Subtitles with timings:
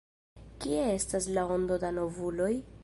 [0.63, 2.53] Kie estas la ondo da novuloj?